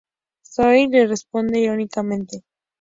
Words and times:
Sawyer 0.41 0.87
le 0.89 1.05
responde 1.05 1.59
irónicamente. 1.59 2.43